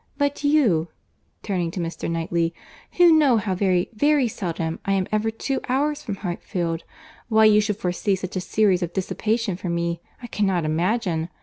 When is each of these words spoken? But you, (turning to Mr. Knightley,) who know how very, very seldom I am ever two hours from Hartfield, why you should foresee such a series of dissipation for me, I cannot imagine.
But 0.17 0.43
you, 0.43 0.87
(turning 1.43 1.69
to 1.69 1.79
Mr. 1.79 2.09
Knightley,) 2.09 2.55
who 2.93 3.11
know 3.11 3.37
how 3.37 3.53
very, 3.53 3.91
very 3.93 4.27
seldom 4.27 4.79
I 4.83 4.93
am 4.93 5.05
ever 5.11 5.29
two 5.29 5.59
hours 5.69 6.01
from 6.01 6.15
Hartfield, 6.15 6.83
why 7.29 7.45
you 7.45 7.61
should 7.61 7.77
foresee 7.77 8.15
such 8.15 8.35
a 8.35 8.41
series 8.41 8.81
of 8.81 8.93
dissipation 8.93 9.57
for 9.57 9.69
me, 9.69 10.01
I 10.19 10.25
cannot 10.25 10.65
imagine. 10.65 11.29